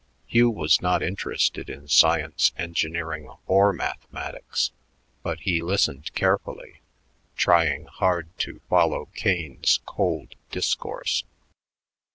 Hugh 0.25 0.49
was 0.49 0.81
not 0.81 1.03
interested 1.03 1.69
in 1.69 1.87
science, 1.87 2.53
engineering, 2.57 3.29
or 3.45 3.71
mathematics, 3.71 4.71
but 5.21 5.41
he 5.41 5.61
listened 5.61 6.11
carefully, 6.15 6.81
trying 7.37 7.85
hard 7.85 8.35
to 8.39 8.61
follow 8.67 9.09
Kane's 9.13 9.79
cold 9.85 10.33
discourse. 10.49 11.23